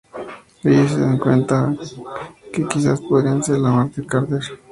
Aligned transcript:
Ellos 0.63 0.93
se 0.93 0.99
dan 0.99 1.19
cuenta 1.19 1.75
que 2.51 2.67
quizás 2.67 2.99
podría 3.01 3.39
ser 3.43 3.59
la 3.59 3.69
mente 3.71 4.01
de 4.01 4.07
Carter. 4.07 4.41